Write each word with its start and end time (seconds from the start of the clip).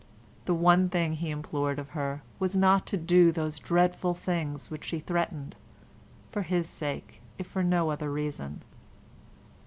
The 0.45 0.55
one 0.55 0.89
thing 0.89 1.13
he 1.13 1.29
implored 1.29 1.77
of 1.77 1.89
her 1.91 2.23
was 2.39 2.55
not 2.55 2.87
to 2.87 2.97
do 2.97 3.31
those 3.31 3.59
dreadful 3.59 4.15
things 4.15 4.71
which 4.71 4.83
she 4.85 4.97
threatened—for 4.99 6.41
his 6.41 6.67
sake 6.67 7.21
if 7.37 7.45
for 7.45 7.61
no 7.61 7.91
other 7.91 8.11
reason. 8.11 8.63